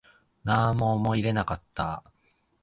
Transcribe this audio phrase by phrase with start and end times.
[0.43, 2.03] なんも思い入れなかった